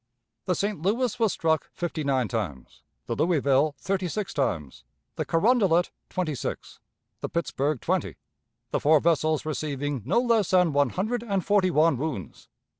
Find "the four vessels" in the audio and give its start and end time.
8.71-9.45